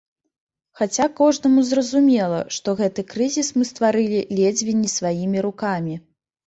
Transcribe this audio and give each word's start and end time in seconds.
Хаця 0.79 1.05
кожнаму 1.19 1.65
зразумела, 1.73 2.39
што 2.57 2.75
гэты 2.81 3.01
крызіс 3.15 3.47
мы 3.59 3.63
стварылі 3.75 4.27
ледзьве 4.43 4.73
не 4.83 4.89
сваімі 4.99 5.37
рукамі. 5.51 5.95